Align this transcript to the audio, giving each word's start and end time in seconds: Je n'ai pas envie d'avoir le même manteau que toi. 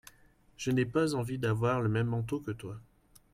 Je 0.57 0.71
n'ai 0.71 0.87
pas 0.87 1.13
envie 1.13 1.37
d'avoir 1.37 1.79
le 1.79 1.87
même 1.87 2.07
manteau 2.07 2.39
que 2.39 2.49
toi. 2.49 2.75